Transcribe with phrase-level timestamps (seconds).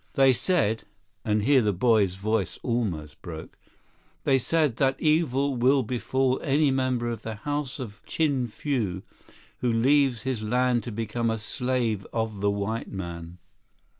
[0.13, 7.07] They said"—and here the boy's voice almost broke—"they said that evil will befall any member
[7.07, 9.03] of the House of Chin Fu
[9.59, 13.37] who leaves his land to become a slave of the white man."